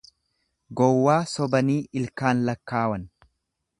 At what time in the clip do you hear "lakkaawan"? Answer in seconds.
2.49-3.09